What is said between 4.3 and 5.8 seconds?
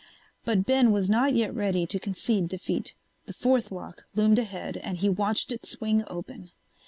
ahead and he watched it